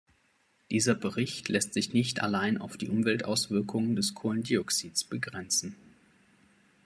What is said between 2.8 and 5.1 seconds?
Umweltauswirkungen des Kohlendioxids